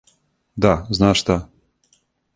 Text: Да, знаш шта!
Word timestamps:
Да, 0.65 0.71
знаш 0.99 1.21
шта! 1.23 1.37